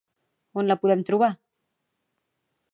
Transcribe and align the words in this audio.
On 0.61 0.69
la 0.69 0.77
podem 0.85 1.05
trobar? 1.11 1.31